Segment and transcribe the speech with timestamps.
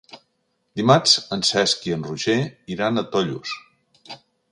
[0.79, 2.37] Dimarts en Cesc i en Roger
[2.77, 3.53] iran a Tollos.